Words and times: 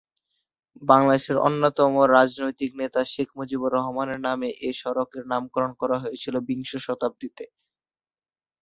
বাংলাদেশের 0.83 1.37
অন্যতম 1.39 1.91
প্রধান 1.95 2.13
রাজনৈতিক 2.15 2.71
নেতা 2.81 3.01
শেখ 3.13 3.29
মুজিবুর 3.37 3.71
রহমানের 3.73 4.19
নামে 4.27 4.49
এ 4.61 4.71
সড়কের 4.79 5.23
নামকরণ 5.31 5.71
করা 5.81 5.97
হয়েছে 5.99 6.27
বিংশ 6.47 6.71
শতাব্দীতে। 6.85 7.45